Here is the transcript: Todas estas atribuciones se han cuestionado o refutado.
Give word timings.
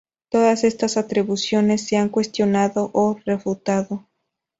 Todas 0.29 0.63
estas 0.63 0.97
atribuciones 0.97 1.85
se 1.87 1.95
han 1.97 2.09
cuestionado 2.09 2.89
o 2.91 3.19
refutado. 3.23 4.07